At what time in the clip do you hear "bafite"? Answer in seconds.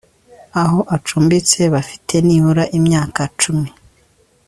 1.73-2.15